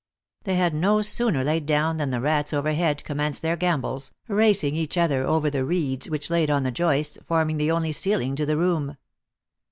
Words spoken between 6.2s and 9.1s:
laid on the joists, formed the only ceiling to the room.